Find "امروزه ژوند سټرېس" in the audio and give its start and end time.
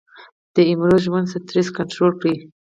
0.73-1.67